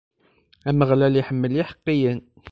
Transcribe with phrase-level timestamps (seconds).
[0.69, 2.19] Ameɣlal iḥemmel iḥeqqiyen.